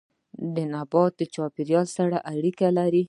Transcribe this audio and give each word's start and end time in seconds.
نبات 0.73 1.13
د 1.19 1.21
چاپيريال 1.35 1.87
سره 1.97 2.17
اړيکه 2.33 2.67
لري 2.77 2.99